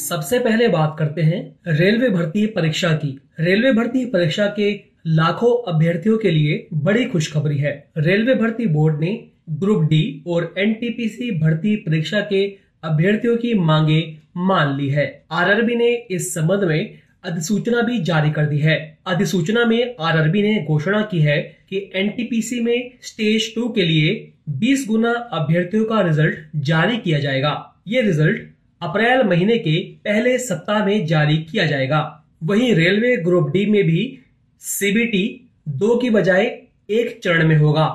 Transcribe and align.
सबसे 0.00 0.38
पहले 0.38 0.68
बात 0.68 0.94
करते 0.98 1.22
हैं 1.22 1.40
रेलवे 1.66 2.08
भर्ती 2.08 2.46
परीक्षा 2.46 2.92
की। 2.92 3.18
रेलवे 3.40 3.72
भर्ती 3.72 4.04
परीक्षा 4.04 4.46
के 4.46 4.70
लाखों 5.06 5.52
अभ्यर्थियों 5.72 6.18
के 6.18 6.30
लिए 6.30 6.66
बड़ी 6.74 7.04
खुशखबरी 7.04 7.58
है। 7.58 7.72
रेलवे 7.98 8.34
भर्ती 8.34 8.66
बोर्ड 8.66 9.00
ने 9.00 9.12
ग्रुप 9.50 9.82
डी 9.82 10.22
और 10.26 10.54
एनटीपीसी 10.58 11.30
भर्ती 11.38 11.76
परीक्षा 11.76 12.20
के 12.20 12.44
अभ्यर्थियों 12.82 13.36
की 13.36 13.54
मांगे 13.54 14.00
मान 14.36 14.76
ली 14.76 14.88
है। 14.88 15.06
आरआरबी 15.30 15.74
ने 15.74 15.94
इस 16.10 16.34
संबंध 16.34 16.64
में 16.64 16.98
अधिसूचना 17.24 17.82
भी 17.82 17.98
जारी 18.02 18.30
कर 18.30 18.46
दी 18.46 18.58
है। 18.58 18.76
अधिसूचना 19.06 19.64
में 19.64 19.94
आरआरबी 20.00 20.42
ने 20.42 20.64
घोषणा 20.64 21.02
की 21.02 21.20
है 21.20 21.40
कि 21.70 21.90
एनटीपीसी 21.94 22.60
में 22.60 22.90
स्टेज 23.02 23.54
टू 23.54 23.68
के 23.68 23.82
लिए 23.82 24.32
20 24.58 24.86
गुना 24.88 25.12
अभ्यर्थियों 25.32 25.84
का 25.84 26.00
रिज़ल्ट 26.00 26.38
जारी 26.56 26.96
किया 26.96 27.18
जाएगा। 27.18 27.52
ये 27.88 28.00
रिज़ल्ट 28.02 28.49
अप्रैल 28.82 29.22
महीने 29.22 29.58
के 29.58 29.78
पहले 30.04 30.38
सप्ताह 30.38 30.84
में 30.86 31.06
जारी 31.06 31.36
किया 31.36 31.66
जाएगा। 31.66 32.24
वहीं 32.44 32.74
रेलवे 32.74 33.16
ग्रुप 33.16 33.50
डी 33.50 33.64
में 33.66 33.82
भी 33.84 34.18
सीबीटी 34.58 35.48
दो 35.68 35.96
की 35.96 36.10
बजाय 36.10 36.44
एक 36.90 37.20
चरण 37.24 37.48
में 37.48 37.56
होगा। 37.56 37.86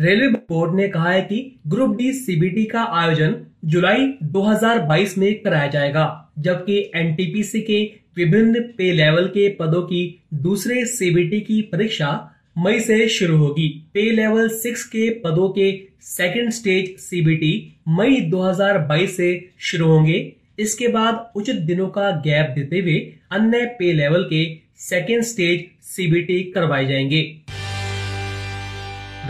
रेलवे 0.00 0.28
बोर्ड 0.28 0.74
ने 0.74 0.88
कहा 0.88 1.10
है 1.10 1.22
कि 1.22 1.60
ग्रुप 1.66 1.96
डी 1.96 2.12
सीबीटी 2.12 2.64
का 2.64 2.82
आयोजन 2.92 3.36
जुलाई 3.64 4.06
2022 4.22 5.18
में 5.18 5.34
कराया 5.42 5.66
जाएगा, 5.66 6.32
जबकि 6.38 6.78
एनटीपीसी 6.96 7.60
के 7.60 7.82
विभिन्न 8.16 8.60
पे 8.78 8.92
लेवल 8.92 9.26
के 9.26 9.48
पदों 9.48 9.82
की 9.82 10.24
दूसरे 10.34 10.84
सीबीटी 10.86 11.40
की 11.40 11.60
परीक्षा 11.62 12.33
मई 12.58 12.80
से 12.80 13.08
शुरू 13.08 13.36
होगी। 13.36 13.68
पे 13.94 14.10
लेवल 14.10 14.48
सिक्स 14.48 14.84
के 14.84 15.10
पदों 15.10 15.48
के 15.48 15.82
सेकंड 16.00 16.50
स्टेज 16.50 16.98
सीबीटी 16.98 17.76
मई 17.88 18.20
2022 18.20 19.16
से 19.16 19.48
शुरू 19.58 19.86
होंगे। 19.86 20.32
इसके 20.58 20.88
बाद 20.88 21.32
उचित 21.36 21.56
दिनों 21.56 21.88
का 21.88 22.10
गैप 22.10 22.50
देते 22.50 22.78
हुए 22.78 23.14
अन्य 23.30 23.64
पे 23.66 23.92
लेवल 23.92 24.24
के 24.24 24.44
सेकेंड 24.76 25.22
स्टेज 25.22 25.64
सीबीटी 25.82 26.42
करवाए 26.42 26.86
जाएँगे। 26.86 27.36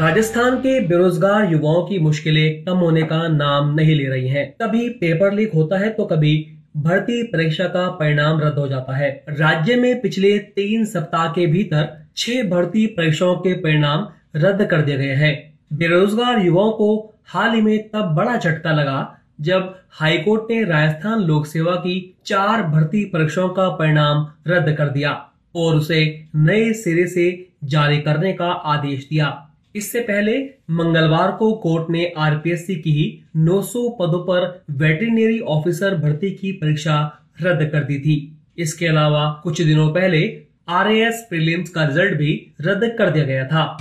राजस्थान 0.01 0.57
के 0.57 0.81
बेरोजगार 0.81 1.53
युवाओं 1.53 1.87
की 1.87 1.99
मुश्किलें 1.99 2.65
कम 2.65 2.77
होने 2.77 3.03
का 3.03 3.29
नाम 3.29 3.75
नहीं 3.75 3.95
ले 3.95 4.05
रही 4.05 4.29
हैं। 4.29 4.55
कभी 4.63 4.89
पेपर 4.89 5.33
लीक 5.33 5.53
होता 5.55 5.79
है 5.79 5.91
तो 5.91 6.05
कभी 6.05 6.54
भर्ती 6.77 7.23
परीक्षा 7.23 7.65
का 7.65 7.89
परिणाम 7.91 8.41
रद्द 8.41 8.59
हो 8.59 8.69
जाता 8.69 8.97
है। 8.97 9.25
राज्य 9.31 9.77
में 9.77 10.01
पिछले 10.01 10.39
तीन 10.39 10.85
सप्ताह 10.85 11.29
के 11.29 11.47
भीतर 11.47 11.89
छह 12.17 12.43
भर्ती 12.43 12.87
परीक्षाओं 12.87 13.37
के 13.37 13.53
परिणाम 13.55 14.09
रद्द 14.37 14.65
कर 14.67 14.83
दिए 14.83 14.97
गए 14.97 15.15
हैं। 15.15 15.59
बेरोजगार 15.73 16.41
युवाओं 16.41 16.71
को 16.71 17.15
हाल 17.27 17.55
ही 17.55 17.61
में 17.61 17.89
तब 17.89 18.15
बड़ा 18.15 18.37
झटका 18.37 18.73
लगा 18.73 19.19
जब 19.41 19.75
हाईकोर्ट 19.91 20.51
ने 20.51 20.65
राजस्थान 20.65 21.21
लोक 21.21 21.47
सेवा 21.47 21.75
की 21.77 22.15
चार 22.27 22.63
भर्ती 22.63 23.05
परीक्षाओं 23.05 23.49
का 23.49 23.69
परिणाम 23.69 24.27
रद्द 24.47 24.75
कर 24.77 24.89
दिया 24.89 25.13
और 25.57 25.77
उसे 25.77 26.25
नए 26.35 26.73
सिरे 26.73 27.07
से 27.07 27.47
जारी 27.65 27.99
करने 27.99 28.33
का 28.33 28.47
आदेश 28.47 29.07
दिया। 29.11 29.49
इससे 29.77 30.01
पहले 30.01 30.39
मंगलवार 30.71 31.31
को 31.33 31.53
कोर्ट 31.53 31.91
ने 31.91 32.13
आरपीएससी 32.19 32.75
की 32.77 32.91
ही 32.93 33.25
900 33.37 33.89
पदों 34.01 34.19
पर 34.19 34.65
वेटरिनरी 34.71 35.41
ऑफिसर 35.41 35.95
भर्ती 35.95 36.31
की 36.31 36.53
परीक्षा 36.53 37.25
रद्द 37.43 37.71
कर 37.71 37.85
दी 37.85 37.99
थी। 37.99 38.39
इसके 38.59 38.87
अलावा 38.87 39.41
कुछ 39.45 39.63
दिनों 39.63 39.89
पहले 39.89 40.43
आर 40.69 41.11
प्रीलिम्स 41.11 41.71
का 41.71 41.85
रिज़ल्ट 41.85 42.15
भी 42.15 42.53
रद्द 42.61 42.95
कर 42.99 43.11
दिया 43.11 43.25
गया 43.25 43.47
था। 43.47 43.79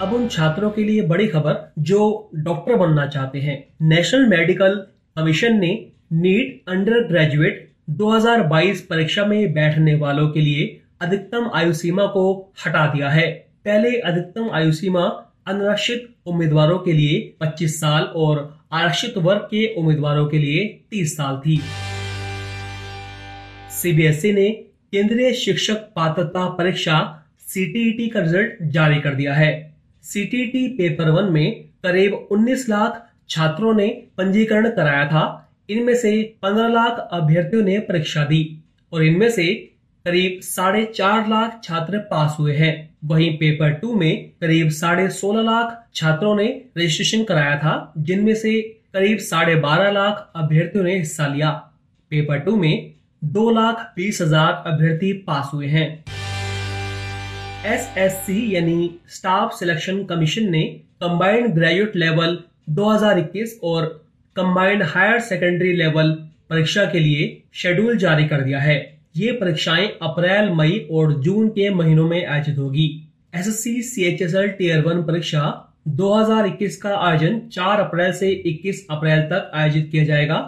अब 0.00 0.12
उन 0.12 0.28
छात्रों 0.28 0.70
के 0.70 0.84
लिए 0.84 1.02
बड़ी 1.02 1.26
खबर 1.26 1.72
जो 1.78 2.30
डॉक्टर 2.34 2.76
बनना 2.76 3.06
चाहते 3.06 3.38
हैं। 3.38 3.68
नेशनल 3.82 4.26
मेडिकल 4.26 4.74
कमीशन 5.16 5.60
ने 5.60 5.86
नीट 6.12 6.62
अंडर 6.68 7.08
ग्रेजुएट 7.08 7.72
2022 7.90 8.80
परीक्षा 8.80 9.26
में 9.26 9.52
बैठने 9.52 9.94
वालों 9.94 10.28
के 10.28 10.40
लिए 10.40 10.80
अधिकतम 11.00 11.50
आयु 11.54 11.72
सीमा 11.72 12.06
को 12.06 12.52
हटा 12.66 12.86
दिया 12.86 13.08
है। 13.08 13.51
पहले 13.64 13.90
अधिकतम 14.00 14.50
आयु 14.52 14.72
सीमा 14.72 15.02
अनारक्षित 15.46 16.08
उम्मीदवारों 16.26 16.78
के 16.78 16.92
लिए 16.92 17.34
25 17.40 17.80
साल 17.80 18.02
और 18.02 18.38
आरक्षित 18.72 19.18
वर्ग 19.18 19.40
के 19.40 19.74
उम्मीदवारों 19.74 20.26
के 20.26 20.38
लिए 20.38 20.64
30 20.90 21.16
साल 21.16 21.36
थी। 21.36 21.60
सीबीएसई 23.70 24.32
ने 24.32 24.50
केंद्रीय 24.92 25.32
शिक्षक 25.32 25.74
पात्रता 25.74 26.48
परीक्षा 26.48 26.98
सीटीईटी 27.38 28.08
का 28.08 28.20
रिज़ल्ट 28.20 28.62
जारी 28.62 29.00
कर 29.00 29.14
दिया 29.14 29.34
है। 29.34 29.76
सीटीईटी 30.04 30.68
पेपर 30.68 31.10
वन 31.10 31.32
में 31.32 31.64
करीब 31.82 32.28
19 32.32 32.68
लाख 32.68 33.10
छात्रों 33.30 33.74
ने 33.74 33.88
पंजीकरण 34.16 34.70
कराया 34.70 35.06
था। 35.06 35.24
इनमें 35.70 35.94
से 35.94 36.22
15 36.42 36.68
लाख 36.68 37.08
अभ्यर्थियों 37.12 37.62
ने 37.62 37.78
परीक्षा 37.78 38.24
दी 38.24 38.58
और 38.92 39.04
इनमें 39.04 39.30
से 39.30 39.71
करीब 40.06 40.40
साढ़े 40.42 40.84
चार 40.86 41.28
लाख 41.28 41.60
छात्र 41.64 41.98
पास 42.10 42.36
हुए 42.38 42.54
हैं। 42.54 42.72
वहीं 43.04 43.30
पेपर 43.38 43.72
टू 43.72 43.94
में 43.94 44.28
करीब 44.40 44.68
साढ़े 44.70 45.08
सोलह 45.10 45.42
लाख 45.42 45.76
छात्रों 45.94 46.34
ने 46.36 46.46
रजिस्ट्रेशन 46.78 47.22
कराया 47.24 47.56
था, 47.58 47.92
जिनमें 47.98 48.34
से 48.34 48.60
करीब 48.94 49.18
साढ़े 49.20 49.54
बारह 49.56 49.90
लाख 49.90 50.32
अभ्यर्थियों 50.36 50.84
ने 50.84 50.96
हिस्सा 50.98 51.26
लिया। 51.26 51.50
पेपर 52.10 52.38
टू 52.38 52.56
में 52.56 52.92
दो 53.22 53.50
लाख 53.50 53.92
बीस 53.96 54.20
हज़ार 54.22 54.62
अभ्यर्थी 54.66 55.12
पास 55.22 55.50
हुए 55.54 55.66
हैं। 55.66 55.86
एसएससी 57.66 58.54
यानी 58.54 58.90
स्टाफ 59.08 59.52
सिलेक्शन 59.58 60.04
कमीशन 60.04 60.50
ने 60.50 60.62
कंबाइंड 61.02 61.54
ग्रेजुएट 61.54 61.96
लेवल 61.96 62.38
2021 62.70 63.58
और 63.64 63.86
कंबाइंड 64.36 64.82
हायर 64.84 65.20
सेकेंडरी 65.22 65.72
लेवल 65.72 66.10
परीक्षा 66.50 66.84
के 66.84 66.98
लिए 66.98 67.42
शेड्यूल 67.54 67.96
जारी 67.98 68.24
कर 68.28 68.40
दिया 68.40 68.60
है। 68.60 68.91
ये 69.14 69.32
परीक्षाएँ 69.32 69.86
अप्रैल, 70.02 70.48
मई 70.50 70.88
और 70.90 71.12
जून 71.22 71.48
के 71.48 71.68
महीनों 71.70 72.08
में 72.08 72.26
आयोजित 72.26 72.58
होगी। 72.58 72.86
S 73.34 73.48
S 73.48 73.62
C 73.64 73.82
C 73.82 74.04
H 74.04 74.22
S 74.22 74.34
L 74.34 74.48
tier 74.48 74.80
one 74.80 75.02
परीक्षा 75.02 75.42
2021 75.88 76.76
का 76.76 76.96
आयोजन 76.98 77.38
4 77.52 77.80
अप्रैल 77.80 78.12
से 78.12 78.30
21 78.46 78.80
अप्रैल 78.90 79.20
तक 79.22 79.50
आयोजित 79.54 79.88
किया 79.92 80.04
जाएगा। 80.04 80.38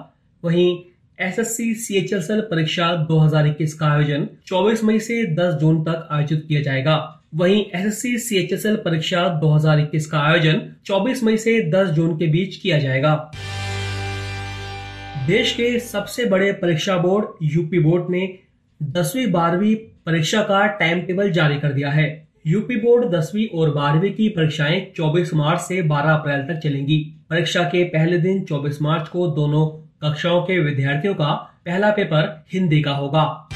वहीं 0.42 0.78
S 1.18 1.38
S 1.38 1.56
C 1.56 1.74
C 1.74 1.96
H 1.96 2.12
S 2.12 2.30
L 2.30 2.40
परीक्षा 2.40 2.86
2021 3.10 3.72
का 3.72 3.86
आयोजन 3.86 4.26
24 4.46 4.84
मई 4.84 4.98
से 4.98 5.24
10 5.34 5.52
जून 5.54 5.82
तक 5.84 6.08
आयोजित 6.10 6.44
किया 6.48 6.62
जाएगा। 6.62 6.96
वहीं 7.34 7.64
S 7.74 7.86
S 7.86 8.00
C 8.02 8.16
C 8.18 8.36
H 8.36 8.52
S 8.52 8.66
L 8.66 8.76
परीक्षा 8.76 9.26
2021 9.40 10.06
का 10.06 10.18
आयोजन 10.20 10.62
24 10.86 11.22
मई 11.22 11.36
से 11.36 11.60
10 11.70 11.90
जून 11.90 12.16
के 12.16 12.26
बीच 12.26 12.56
किया 12.56 12.78
जाएगा। 12.78 13.14
देश 15.26 15.52
के 15.52 15.78
सबसे 15.80 16.24
बड़े 16.24 16.52
परीक्षा 16.52 16.96
बोर्ड, 16.96 17.26
यूपी 17.42 17.78
बोर्ड 17.78 18.10
ने 18.10 18.26
दसवीं 18.84 19.26
बारहवीं 19.26 19.74
परीक्षा 20.06 20.40
का 20.42 20.66
टाइम 20.66 21.00
टेबल 21.00 21.30
जारी 21.30 21.56
कर 21.60 21.72
दिया 21.72 21.90
है। 21.90 22.28
यूपी 22.46 22.76
बोर्ड 22.76 23.14
दसवीं 23.14 23.46
और 23.58 23.70
बारहवीं 23.70 24.10
की 24.12 24.28
परीक्षाएँ 24.28 24.80
24 24.96 25.34
मार्च 25.34 25.60
से 25.60 25.82
12 25.82 26.14
अप्रैल 26.14 26.42
तक 26.42 26.58
चलेंगी। 26.58 26.98
परीक्षा 27.30 27.62
के 27.62 27.84
पहले 27.84 28.18
दिन 28.18 28.42
24 28.44 28.80
मार्च 28.82 29.08
को 29.08 29.26
दोनों 29.26 29.66
कक्षाओं 30.02 30.42
के 30.42 30.58
विद्यार्थियों 30.58 31.14
का 31.14 31.32
पहला 31.66 31.90
पेपर 31.90 32.44
हिंदी 32.52 32.82
का 32.82 32.90
होगा। 32.90 33.48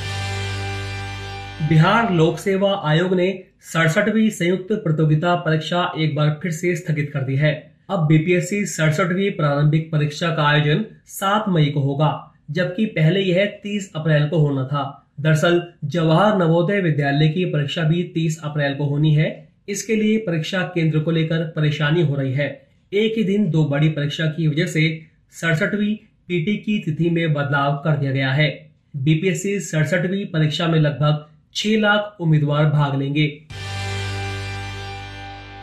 बिहार 1.69 2.13
लोक 2.13 2.39
सेवा 2.39 2.71
आयोग 2.85 3.15
ने 3.15 3.45
सड़सठवीं 3.73 4.31
संयुक्त 4.31 4.73
प्रतियोगिता 4.73 5.35
परीक्षा 5.35 5.93
एक 5.99 6.15
बार 6.17 6.39
फिर 6.43 6.53
से 6.53 6.77
स्थगित 6.77 7.11
कर 7.13 7.21
दी 7.21 7.37
है। 7.37 7.53
अब 7.91 8.07
बीपीएससी 8.07 8.65
सड़सठवीं 8.67 9.31
प्रारंभिक 9.31 9.93
परीक्षा 9.93 10.29
का 10.29 10.49
आयोजन 10.49 10.85
7 11.07 11.49
मई 11.49 11.67
को 11.67 11.81
होगा, 11.81 12.35
जबकि 12.51 12.87
पहले 12.87 13.21
यह 13.21 13.61
30 13.65 13.93
अप्रैल 13.97 14.29
को 14.29 14.39
होना 14.39 14.65
था। 14.65 15.05
दरअसल, 15.21 15.63
जवाहर 15.85 16.39
नवोदय 16.39 16.81
विद्यालय 16.81 17.29
की 17.29 17.45
परीक्षा 17.45 17.83
भी 17.83 18.03
30 18.03 18.41
अप्रैल 18.45 18.75
को 18.75 18.85
होनी 18.85 19.15
है। 19.15 19.49
इसके 19.69 19.97
लिए 19.97 20.19
परीक्षा 20.19 20.63
केंद्र 20.63 20.99
को 20.99 21.11
लेकर 21.11 21.45
परेशानी 21.45 22.03
हो 22.03 22.17
रही 22.17 22.33
है। 22.33 22.69
एक 22.93 23.15
ही 23.17 23.25
दिन 23.25 23.51
दो 23.51 23.65
बड़ी 23.65 23.89
परीक्षा 23.89 24.27
की 24.27 24.49
वजह 24.49 24.67
से 24.67 25.07
सड़सठवीं 25.31 25.97
पीटी 26.29 26.57
की 26.57 26.79
तिथि 26.79 27.11
में 27.11 27.33
बदलाव 27.33 27.77
कर 27.77 27.97
दिया 27.97 28.13
गया 28.13 28.33
है। 28.33 28.71
बीपीएससी 28.97 29.61
सड़सठवीं 29.61 30.27
परीक्षा 30.27 30.69
में 30.69 30.79
लगभग 30.79 31.27
छह 31.55 31.81
लाख 31.81 32.17
उम्मीदवार 32.21 32.67
भाग 32.67 32.99
लेंगे। 32.99 33.43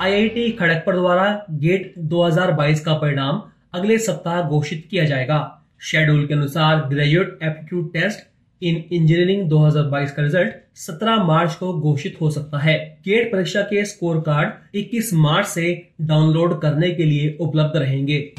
आईआईटी 0.02 0.52
खड़गपुर 0.52 0.96
द्वारा 0.96 1.46
गेट 1.52 1.94
2022 1.98 2.80
का 2.80 2.94
परिणाम 2.94 3.44
अगले 3.74 3.98
सप्ताह 3.98 4.42
घोषित 4.42 4.88
किया 4.92 5.06
जाएगा। 5.06 5.66
शेड्यूल 5.80 6.28
के 6.28 6.34
अनुसार 6.34 6.90
graduate 6.90 7.40
aptitude 7.44 7.94
test 7.94 8.35
in 8.62 8.76
engineering 8.92 9.50
2022 9.50 10.12
का 10.12 10.24
रिज़ल्ट 10.24 10.54
17 10.76 11.24
मार्च 11.24 11.56
को 11.56 11.74
घोषित 11.74 12.18
हो 12.22 12.30
सकता 12.30 12.60
है। 12.60 13.00
गेट 13.06 13.32
परीक्षा 13.32 13.62
के 13.62 13.86
स्कोर 13.86 14.20
कार्ड 14.20 14.78
21 14.78 15.14
मार्च 15.14 15.48
से 15.48 15.92
डाउनलोड 16.02 16.62
करने 16.62 16.92
के 16.92 17.04
लिए 17.04 17.38
उपलब्ध 17.42 17.78
रहेंगे। 17.78 18.34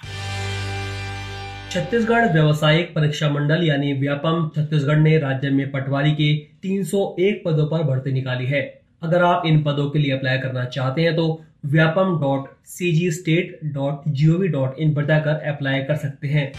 छत्तीसगढ़ 1.71 2.33
व्यवसायिक 2.33 2.95
परीक्षा 2.95 3.29
मंडल 3.29 3.63
यानी 3.63 3.93
व्यापम 3.93 4.51
छत्तीसगढ़ 4.55 4.97
ने 4.97 5.17
राज्य 5.17 5.49
में 5.49 5.71
पटवारी 5.71 6.11
के 6.11 6.47
301 6.63 7.41
पदों 7.45 7.67
पर 7.67 7.83
भर्ती 7.83 8.11
निकाली 8.11 8.45
है। 8.45 8.81
अगर 9.03 9.23
आप 9.23 9.43
इन 9.45 9.63
पदों 9.63 9.89
के 9.89 9.99
लिए 9.99 10.11
अप्लाई 10.11 10.37
करना 10.37 10.65
चाहते 10.65 11.01
हैं 11.01 11.15
तो 11.15 11.43
Vyapam 11.65 12.21
dot 12.21 12.49
C 12.65 12.91
G 12.91 13.11
state 13.11 13.59
dot 13.63 14.01
G 14.07 14.27
O 14.27 14.37
V 14.37 14.47
dot 14.47 14.79
in 14.79 14.95
पर 14.95 15.05
जाकर 15.05 15.49
अप्लाई 15.49 15.81
कर 15.81 15.95
सकते 15.95 16.27
हैं। 16.27 16.53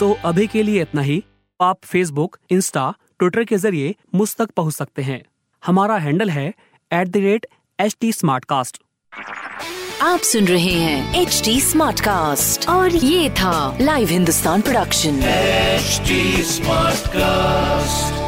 तो 0.00 0.18
अभी 0.24 0.46
के 0.46 0.62
लिए 0.62 0.82
इतना 0.82 1.02
ही। 1.02 1.24
आप 1.60 1.78
फेसबुक 1.84 2.38
इंस्टा 2.50 2.94
ट्विटर 3.18 3.44
के 3.44 3.56
ज़रिए 3.56 3.94
मुझ 4.14 4.36
तक 4.36 4.50
पहुँच 4.50 4.74
सकते 4.74 5.02
हैं। 5.02 5.22
हमारा 5.62 5.96
हैंडल 5.96 6.30
है 6.30 6.54
at 6.92 7.08
the 7.08 7.16
rate 7.16 7.46
H 7.78 7.96
T 8.00 8.12
Smartcast 8.44 8.78
आप 10.02 10.20
सुन 10.20 10.46
रहे 10.46 10.72
हैं 10.72 11.20
एच 11.22 11.40
टी 11.44 11.60
स्मार्ट 11.60 12.00
कास्ट 12.00 12.68
और 12.68 12.94
ये 12.94 13.28
था 13.30 13.54
live 13.80 14.08
Hindustan 14.08 14.60
production 14.60 15.20
smart 16.50 17.08
cast 17.08 18.21